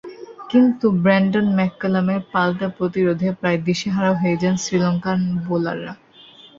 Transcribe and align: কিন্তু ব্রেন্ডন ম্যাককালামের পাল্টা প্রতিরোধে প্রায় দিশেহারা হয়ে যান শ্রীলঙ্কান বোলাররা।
কিন্তু 0.49 0.85
ব্রেন্ডন 1.03 1.47
ম্যাককালামের 1.57 2.21
পাল্টা 2.33 2.67
প্রতিরোধে 2.77 3.27
প্রায় 3.39 3.59
দিশেহারা 3.65 4.11
হয়ে 4.19 4.35
যান 4.41 4.55
শ্রীলঙ্কান 4.63 5.19
বোলাররা। 5.45 5.93